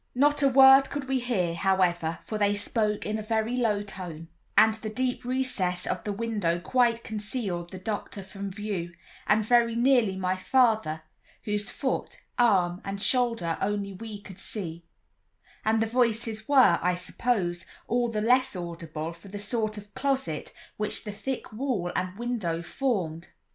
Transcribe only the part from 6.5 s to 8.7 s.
quite concealed the doctor from